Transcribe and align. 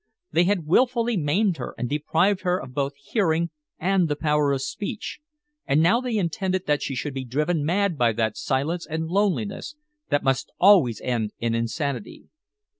They 0.31 0.45
had 0.45 0.65
willfully 0.65 1.15
maimed 1.15 1.57
her 1.57 1.75
and 1.77 1.87
deprived 1.87 2.41
her 2.41 2.59
of 2.59 2.73
both 2.73 2.95
hearing 2.95 3.51
and 3.77 4.07
the 4.07 4.15
power 4.15 4.51
of 4.51 4.63
speech, 4.63 5.19
and 5.67 5.79
now 5.79 6.01
they 6.01 6.17
intended 6.17 6.65
that 6.65 6.81
she 6.81 6.95
should 6.95 7.13
be 7.13 7.23
driven 7.23 7.63
mad 7.63 7.99
by 7.99 8.11
that 8.13 8.35
silence 8.35 8.87
and 8.87 9.05
loneliness 9.09 9.75
that 10.09 10.23
must 10.23 10.51
always 10.59 11.01
end 11.01 11.33
in 11.37 11.53
insanity. 11.53 12.29